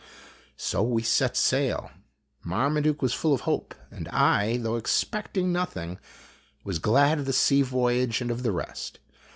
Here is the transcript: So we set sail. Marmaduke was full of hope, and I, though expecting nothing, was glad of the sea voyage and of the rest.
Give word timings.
So 0.57 0.81
we 0.81 1.03
set 1.03 1.37
sail. 1.37 1.91
Marmaduke 2.43 3.03
was 3.03 3.13
full 3.13 3.35
of 3.35 3.41
hope, 3.41 3.75
and 3.91 4.07
I, 4.07 4.57
though 4.57 4.75
expecting 4.75 5.51
nothing, 5.53 5.99
was 6.63 6.79
glad 6.79 7.19
of 7.19 7.25
the 7.27 7.33
sea 7.33 7.61
voyage 7.61 8.19
and 8.19 8.31
of 8.31 8.41
the 8.41 8.51
rest. 8.51 8.97